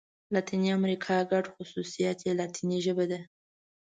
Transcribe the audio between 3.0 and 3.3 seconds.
ده.